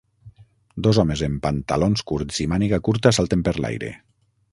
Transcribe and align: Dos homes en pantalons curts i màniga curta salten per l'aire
Dos 0.85 0.99
homes 1.03 1.21
en 1.27 1.35
pantalons 1.43 2.03
curts 2.11 2.39
i 2.45 2.47
màniga 2.55 2.81
curta 2.89 3.13
salten 3.19 3.45
per 3.49 3.55
l'aire 3.61 3.93